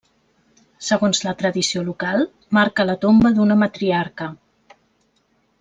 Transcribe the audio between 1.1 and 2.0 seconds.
la tradició